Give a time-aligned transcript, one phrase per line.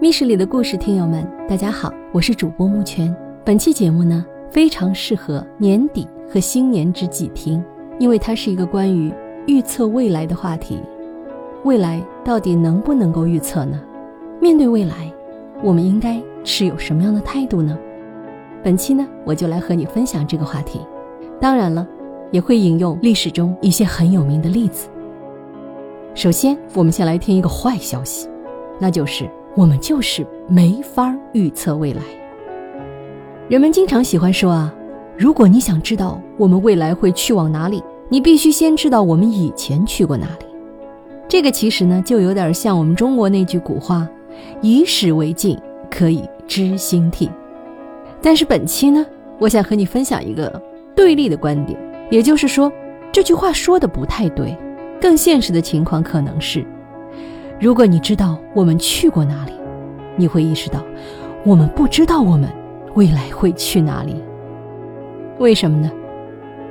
[0.00, 3.12] 密室里的故事，听友们，大家好，我是主播木泉。
[3.44, 7.60] 本期节目呢，非常适合年底和新年之际听，
[7.98, 9.12] 因为它是一个关于
[9.48, 10.78] 预测未来的话题。
[11.64, 13.82] 未来到底能不能够预测呢？
[14.40, 15.12] 面对未来，
[15.64, 17.76] 我们应该持有什么样的态度呢？
[18.62, 20.80] 本期呢，我就来和你分享这个话题。
[21.40, 21.84] 当然了，
[22.30, 24.88] 也会引用历史中一些很有名的例子。
[26.14, 28.28] 首先，我们先来听一个坏消息，
[28.78, 29.28] 那就是。
[29.54, 32.02] 我们就是没法预测未来。
[33.48, 34.74] 人们经常喜欢说啊，
[35.16, 40.46] 如果你想知道我们未来会去往哪里，你必须先知道我们以前去过哪里。
[41.26, 44.08] 这个其实呢，就有点像我们中国那句古话
[44.62, 45.58] ：“以史为镜，
[45.90, 47.28] 可以知兴替。”
[48.22, 49.04] 但是本期呢，
[49.38, 50.62] 我想和你分享一个
[50.94, 51.78] 对立的观点，
[52.10, 52.72] 也就是说，
[53.12, 54.56] 这句话说的不太对。
[55.00, 56.66] 更现实的情况可能是。
[57.60, 59.52] 如果你知道我们去过哪里，
[60.14, 60.80] 你会意识到，
[61.44, 62.48] 我们不知道我们
[62.94, 64.14] 未来会去哪里。
[65.40, 65.90] 为什么呢？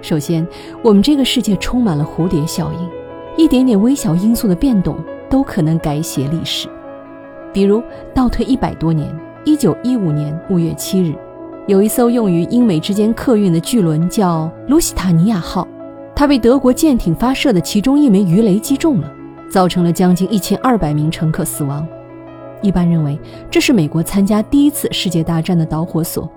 [0.00, 0.46] 首先，
[0.82, 2.88] 我们这个世界充满了蝴蝶效应，
[3.36, 4.96] 一点点微小因素的变动
[5.28, 6.68] 都可能改写历史。
[7.52, 7.82] 比如，
[8.14, 9.12] 倒退一百多年，
[9.44, 11.12] 一九一五年五月七日，
[11.66, 15.66] 有一艘用于英美之间客运的巨轮叫“卢西塔尼亚号”，
[16.14, 19.12] 它被德国舰艇发射的其中一枚鱼雷击中了。
[19.48, 21.86] 造成了将近一千二百名乘客死亡。
[22.62, 23.18] 一般认为
[23.50, 26.28] 这是美国参加第一次世界大战的导火索，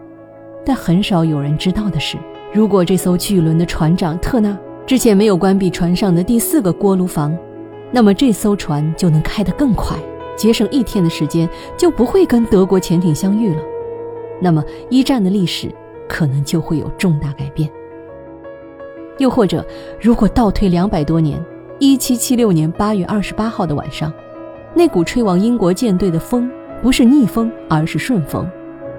[0.66, 2.18] 但很少有人知道的是，
[2.54, 7.36] 如果这艘巨轮的船长特纳之前没有关闭船上的第四个锅炉房，
[7.92, 9.98] 那么这艘船就能开得更快，
[10.36, 13.62] 节省一天的时间，就不会跟德国潜艇相遇了。
[14.42, 15.74] 那么一战的历史
[16.08, 17.70] 可能就会有重大改变。
[19.18, 19.66] 又或者，
[20.02, 21.44] 如果倒退两百多年。
[21.80, 24.12] 一七七六年八月二十八号的晚上，
[24.76, 28.46] 那股吹往英国舰队的风不是逆风，而是顺风，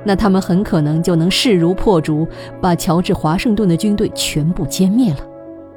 [0.03, 2.27] 那他们很可能就能势如破竹，
[2.59, 5.19] 把乔治华盛顿的军队全部歼灭了。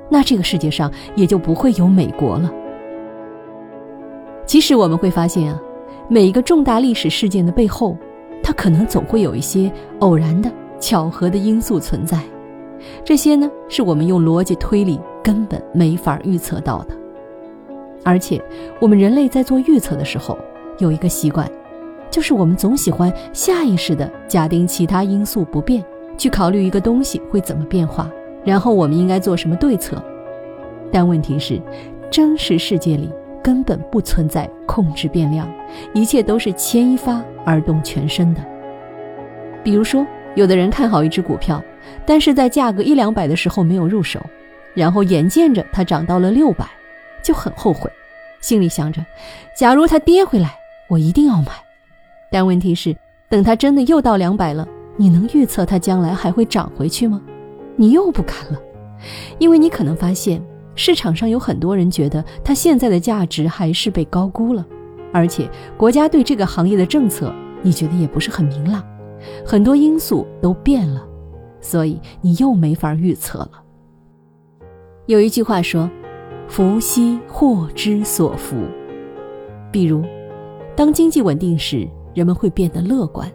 [0.09, 2.49] 那这个世界上也就不会有美国了。
[4.45, 5.59] 其实我们会发现啊，
[6.07, 7.97] 每一个重大历史事件的背后，
[8.41, 9.69] 它可能总会有一些
[9.99, 10.49] 偶然的
[10.79, 12.17] 巧合的因素存在，
[13.03, 14.97] 这些呢，是我们用逻辑推理。
[15.23, 16.95] 根本没法预测到的，
[18.03, 18.41] 而且
[18.81, 20.37] 我们人类在做预测的时候，
[20.79, 21.49] 有一个习惯，
[22.11, 25.83] 就是我们总喜欢下意识的假定其他因素不变，
[26.17, 28.11] 去考虑一个东西会怎么变化，
[28.43, 30.03] 然后我们应该做什么对策。
[30.91, 31.59] 但问题是，
[32.11, 33.09] 真实世界里
[33.41, 35.49] 根本不存在控制变量，
[35.93, 38.41] 一切都是牵一发而动全身的。
[39.63, 41.63] 比如说，有的人看好一只股票，
[42.05, 44.19] 但是在价格一两百的时候没有入手。
[44.73, 46.69] 然后眼见着它涨到了六百，
[47.23, 47.91] 就很后悔，
[48.41, 49.03] 心里想着，
[49.55, 50.55] 假如它跌回来，
[50.87, 51.51] 我一定要买。
[52.31, 52.95] 但问题是，
[53.29, 54.67] 等它真的又到两百了，
[54.97, 57.21] 你能预测它将来还会涨回去吗？
[57.75, 58.59] 你又不敢了，
[59.39, 60.41] 因为你可能发现
[60.75, 64.65] 市场上有很多人觉得它现在的价值还是被高估了，
[65.11, 68.83] 而且国家对这个行业的政策，你觉得也不是很明朗，
[69.45, 71.03] 很多因素都变了，
[71.61, 73.62] 所以你又没法预测了。
[75.05, 75.89] 有一句话说
[76.47, 78.55] ：“福兮祸之所伏。”
[79.69, 80.01] 比如，
[80.77, 83.27] 当经济稳定时，人们会变得乐观；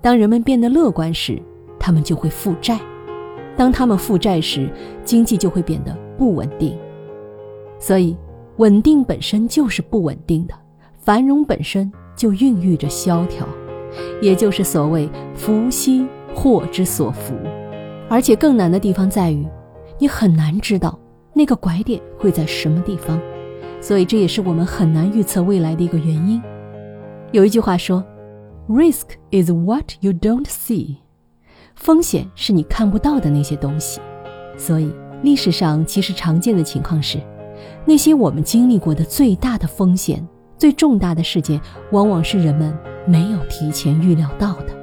[0.00, 1.42] 当人们变得乐观时，
[1.80, 2.76] 他们就会负债；
[3.56, 4.70] 当他们负债时，
[5.02, 6.78] 经济就会变得不稳定。
[7.80, 8.16] 所以，
[8.58, 10.54] 稳定本身就是不稳定的，
[10.96, 13.44] 繁荣本身就孕育着萧条，
[14.22, 16.06] 也就是所谓“福兮
[16.36, 17.34] 祸之所伏”。
[18.08, 19.44] 而且更难的地方在于。
[20.00, 20.98] 你很难知道
[21.34, 23.20] 那个拐点会在什么地方，
[23.82, 26.40] 所以这也是我们很难预测未来的一个原因。
[27.32, 28.02] 有一句话说
[28.66, 30.96] ：“Risk is what you don't see。”
[31.76, 34.00] 风险是你看不到的那些东西。
[34.56, 34.90] 所以
[35.22, 37.20] 历史上其实常见的情况是，
[37.84, 41.60] 那些我们经历过的最大的风险、最重大的事件，
[41.92, 42.74] 往往是人们
[43.06, 44.79] 没有提前预料到的。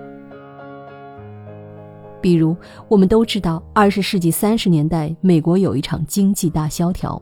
[2.27, 2.53] 比如，
[2.89, 7.21] 我们都知道，二十世纪三十年代，美国有一场经济大萧条。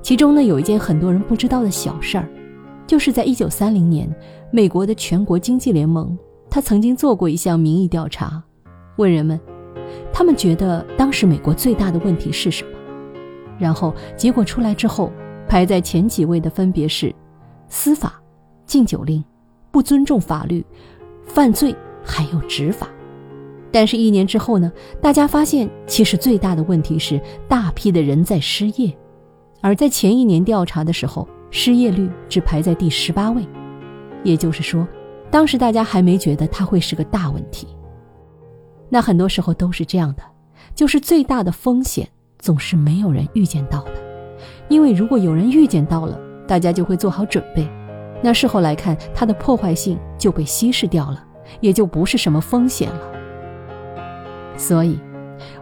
[0.00, 2.28] 其中呢，有一件很多人不知道的小事儿，
[2.86, 4.08] 就是在一九三零年，
[4.52, 6.16] 美国的全国经济联盟，
[6.48, 8.40] 他曾经做过一项民意调查，
[8.94, 9.40] 问人们，
[10.12, 12.70] 他们觉得当时美国最大的问题是什么？
[13.58, 15.10] 然后结果出来之后，
[15.48, 17.12] 排在前几位的分别是
[17.66, 18.22] 司法、
[18.66, 19.24] 禁酒令、
[19.72, 20.64] 不尊重法律、
[21.24, 21.74] 犯罪，
[22.04, 22.86] 还有执法。
[23.78, 24.72] 但是，一年之后呢？
[25.02, 28.90] 大家发现，其实最大的问题是大批的人在失业，
[29.60, 33.46] 而在前一年调查的时候，失业率只排在第十八位。
[34.24, 34.88] 也就是说，
[35.30, 37.68] 当时大家还没觉得它会是个大问题。
[38.88, 40.22] 那很多时候都是这样的，
[40.74, 42.08] 就是最大的风险
[42.38, 43.92] 总是没有人预见到的，
[44.70, 46.18] 因为如果有人预见到了，
[46.48, 47.68] 大家就会做好准备，
[48.22, 51.22] 那事后来看，它的破坏性就被稀释掉了，
[51.60, 53.15] 也就不是什么风险了。
[54.56, 54.98] 所以，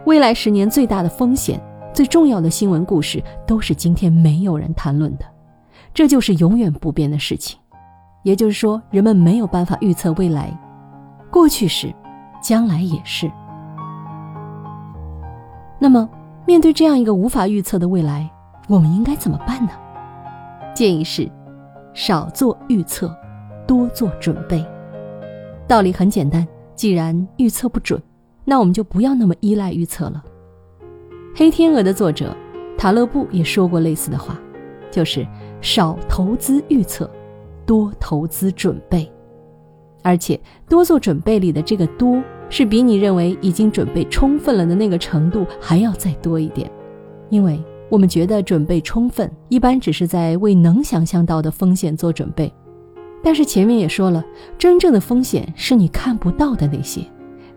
[0.05, 1.61] 未来十年最大的风险、
[1.93, 5.25] 最重要的新闻故事，都是今天没有人谈论的，
[5.93, 7.59] 这就是永远不变的事情。
[8.23, 10.57] 也就是说，人们没有办法预测未来，
[11.31, 11.93] 过去时。
[12.41, 13.31] 将来也是。
[15.79, 16.07] 那么，
[16.45, 18.29] 面对这样一个无法预测的未来，
[18.67, 19.71] 我们应该怎么办呢？
[20.75, 21.27] 建议是，
[21.95, 23.11] 少做预测，
[23.65, 24.63] 多做准备。
[25.67, 27.99] 道理很简单，既然预测不准，
[28.45, 30.23] 那我们就不要那么依赖预测了。
[31.37, 32.33] 《黑天鹅》的作者
[32.77, 34.39] 塔勒布也说过类似的话，
[34.89, 35.27] 就是
[35.59, 37.09] 少投资预测，
[37.65, 39.11] 多投资准备，
[40.03, 40.39] 而且
[40.69, 42.23] 多做准备里的这个多。
[42.47, 46.69] 是比你认为已经准备充分了的那个程度还要再多一点，
[47.31, 47.59] 因为
[47.89, 52.53] 我们觉得准备充分一般只是在为能想象到的风险做准备，
[53.23, 54.23] 但是前面也说了，
[54.59, 57.01] 真正的风险是你看不到的那些，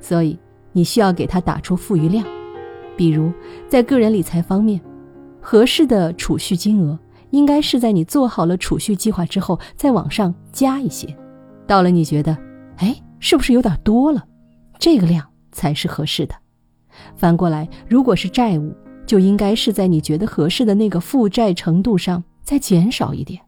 [0.00, 0.38] 所以
[0.78, 2.24] 你需要给它打出富余量。
[2.96, 3.32] 比如
[3.68, 4.80] 在个人理财方面，
[5.40, 6.96] 合适的储蓄金额
[7.30, 11.12] 应该是在你做好了储蓄计划之后再往上加一些，
[11.66, 12.38] 到了你觉得，
[12.76, 14.24] 哎，是不是有点多了？
[14.78, 16.34] 这个量才是合适的。
[17.16, 18.72] 反过来，如果是债务，
[19.04, 23.40] 就应该是在你觉得合适的那个负债程度上再减少一点。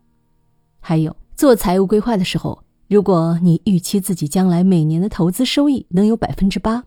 [0.81, 6.85] 还有，做财务规划的时候，如果你预期自己将来每年的投资收益能有百分之八，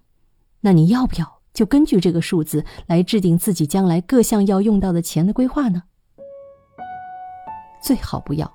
[0.66, 5.84] 那你要不要就根据这个数字来制定自己将来各项要用到的钱的规划呢？
[7.82, 8.52] 最好不要。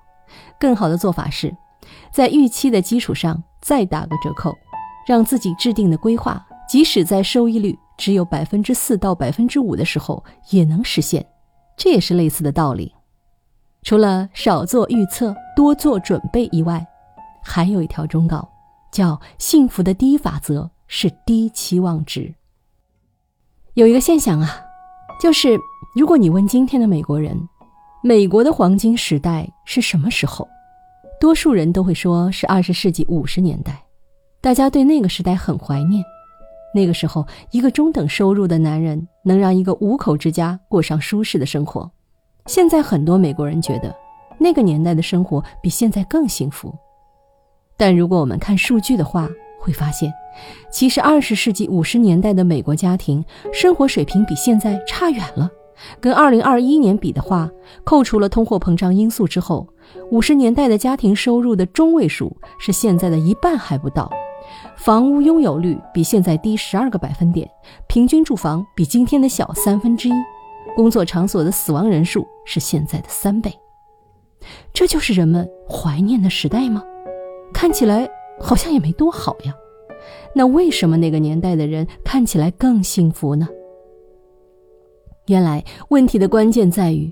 [0.59, 1.55] 更好的做法是，
[2.11, 4.53] 在预期的基础上再打个折扣。
[5.07, 11.25] 让自己制定的规划，即使在收益率只有百分之四到百分之五的时候，也能实现。
[11.75, 12.93] 这也是类似的道理。
[13.81, 16.85] 除了少做预测、多做准备以外，
[17.43, 18.47] 还有一条忠告，
[18.91, 22.35] 叫“幸福的第一法则是低期望值”。
[23.75, 24.59] 有一个现象啊，
[25.21, 25.57] 就是
[25.95, 27.47] 如果你问今天的美国人，
[28.03, 30.45] 美国的黄金时代是什么时候，
[31.21, 33.81] 多数人都会说是二十世纪五十年代。
[34.41, 36.03] 大家对那个时代很怀念，
[36.73, 41.89] 那个时候，一个中等收入的男人能让一个五口之家过上舒适的生活。
[42.45, 43.95] 现在很多美国人觉得，
[44.39, 46.73] 那个年代的生活比现在更幸福。
[47.77, 50.11] 但如果我们看数据的话，会发现，
[50.71, 55.49] 其实二十世纪五十年代的美国家庭生活水平比现在差远了。
[56.01, 57.49] 跟二零二一年比的话，
[57.85, 59.67] 扣除了通货膨胀因素之后，
[60.11, 64.11] 五十年代的家庭收入的中位数是现在的一半还不到。
[64.75, 67.49] 房屋拥有率比现在低十二个百分点，
[67.87, 70.13] 平均住房比今天的小三分之一，
[70.75, 73.53] 工作场所的死亡人数是现在的三倍。
[74.73, 76.83] 这就是人们怀念的时代吗？
[77.53, 78.09] 看起来
[78.39, 79.53] 好像也没多好呀。
[80.33, 83.47] 那为什么那个年代的人看起来更幸福呢？
[85.27, 87.11] 原来问题的关键在于，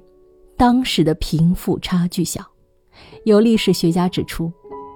[0.56, 2.41] 当时的贫富差距小。
[3.25, 4.51] 有历史学家指出，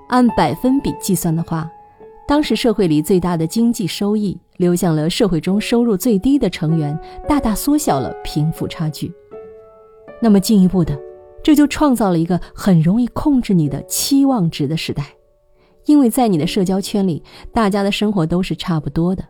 [0.10, 1.70] 按百分比计算的话。
[2.28, 9.12] 当时社会里最大的经济收益流向了社会中收入最低的成员，大大缩小了贫富差距。
[10.22, 10.98] 那么进一步的，
[11.44, 15.04] 这就创造了一个很容易控制你的期望值的时代，
[15.86, 17.24] 因为在你的社交圈里，
[17.54, 19.24] 大家的生活都是差不多的，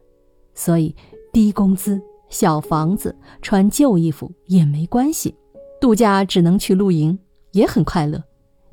[0.54, 0.96] 所以
[1.32, 5.36] 低工资、小房子、穿旧衣服也没关系，
[5.80, 7.18] 度假只能去露营
[7.52, 8.22] 也很快乐，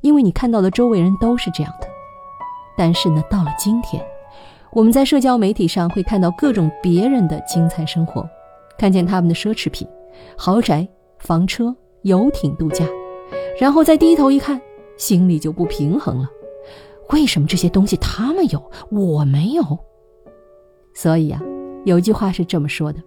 [0.01, 1.87] 因为你看到的周围人都是这样的。
[2.77, 4.03] 但是呢，到了今天。
[4.71, 8.23] 我们在社交媒体上会看到各种别人的精彩生活，
[8.77, 9.87] 看见他们的奢侈品、
[10.37, 12.85] 豪宅、房车、游艇度假，
[13.59, 14.61] 然后再低头一看，
[14.95, 16.29] 心里就不平衡了。
[17.09, 19.63] 为什么这些东西他们有，我没有？
[20.93, 21.41] 所以啊，
[21.85, 23.01] 有句话是这么说的：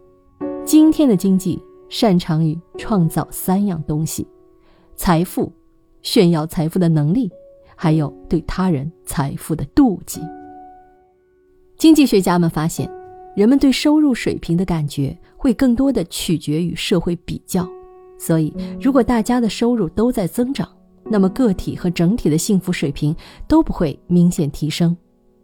[0.65, 4.27] 今天的经济擅长于创造三样东西：
[4.97, 5.53] 财富、
[6.03, 7.31] 炫耀财富的能力，
[7.77, 10.21] 还有对他人财富的妒忌。
[11.77, 12.91] 经济学家们发现，
[13.37, 17.69] 人们对收入水平的感觉会更多的取决于社会比较。
[18.19, 20.69] 所以，如果大家的收入都在增长，
[21.13, 23.15] 那么个体和整体的幸福水平
[23.47, 24.97] 都不会明显提升。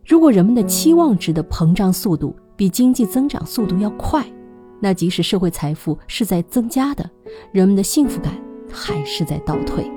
[0.07, 4.25] 如果人们的期望值的膨胀速度比经济增长速度要快，
[4.81, 7.09] 那即使社会财富是在增加的，
[7.53, 8.33] 人们的幸福感
[8.73, 9.89] 还是在倒退。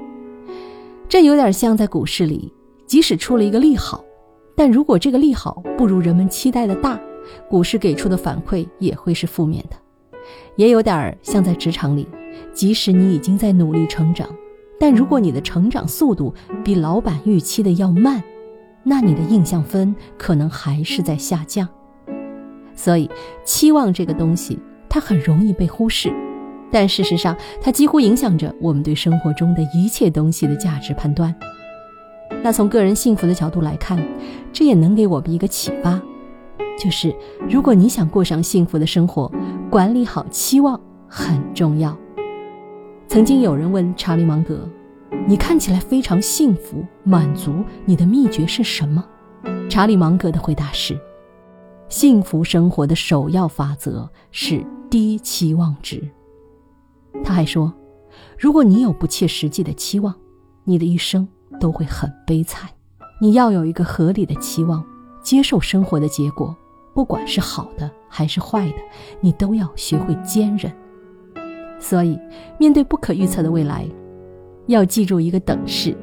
[1.07, 2.53] 这有点像在股市里，
[2.85, 4.03] 即使出了一个利好。
[4.53, 6.99] 但如果这个利好不如人们期待的大，
[7.49, 9.77] 股市给出的反馈也会是负面的。
[10.57, 12.05] 也有点像在职场里，
[12.53, 14.29] 即使你已经在努力成长，
[14.81, 16.33] 但如果你的成长速度
[16.63, 18.23] 比老板预期的要慢，
[18.81, 21.69] 那你的印象分可能还是在下降。
[22.75, 23.07] 所以，
[23.45, 24.57] 期望这个东西，
[24.89, 26.11] 它很容易被忽视，
[26.71, 31.31] 但事实上，它几乎影响着我们对生活中的一切东西的价值判断。
[32.41, 34.03] 那从个人幸福的角度来看，
[34.51, 36.01] 这也能给我们一个启发，
[36.83, 37.13] 就是
[37.47, 39.31] 如果你想过上幸福的生活，
[39.69, 41.95] 管理好期望很重要。
[43.11, 44.65] 曾经有人问查理芒格
[45.27, 49.05] ：“你看起来非常幸福满足，你的秘诀是什么？”
[49.69, 50.97] 查理芒格的回答是。
[51.89, 56.01] 幸福生活的首要法则是低期望值。
[57.21, 57.73] 他还说，
[58.39, 60.15] 如果你有不切实际的期望，
[60.63, 61.27] 你的一生
[61.59, 62.69] 都会很悲惨。
[63.19, 64.81] 你要有一个合理的期望，
[65.21, 66.55] 接受生活的结果，
[66.93, 68.77] 不管是好的还是坏的，
[69.19, 70.71] 你都要学会坚忍。
[71.81, 72.17] 所以，
[72.59, 73.85] 面对不可预测的未来，
[74.67, 75.97] 要记住一个等式：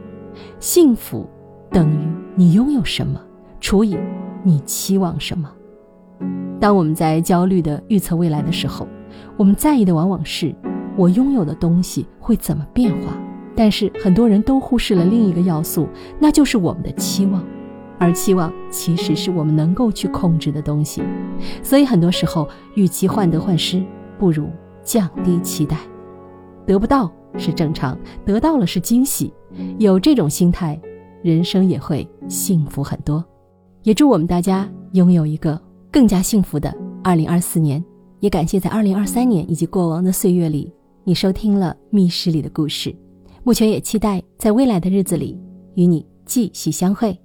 [0.58, 1.24] 幸福
[1.70, 1.98] 等于
[2.34, 3.18] 你拥有什么
[3.60, 3.96] 除以
[4.42, 5.48] 你期望什么。
[6.60, 8.86] 当我们在焦虑的预测未来的时候，
[9.36, 10.52] 我们在意的往往是
[10.96, 13.16] 我拥有的东西会怎么变化。
[13.54, 17.42] 但是很多人都忽视了另一个要素，那就是我们的期望，
[17.98, 21.02] 而期望其实是我们能够去控制的东西。
[21.62, 23.82] 所以很多时候，与其患得患失，
[24.18, 24.48] 不如
[24.88, 25.76] 降低期待。
[26.66, 29.30] 得不到是正常，得到了是惊喜。
[29.78, 30.80] 有这种心态，
[31.22, 33.22] 人生也会幸福很多。
[33.82, 35.60] 也祝我们大家拥有一个。
[35.90, 37.82] 更加幸福的二零二四年，
[38.20, 40.70] 也感谢在二零二三年以及过往的岁月里，
[41.04, 42.94] 你收听了密室里的故事。
[43.42, 45.38] 目前也期待在未来的日子里
[45.76, 47.18] 与你继续相会。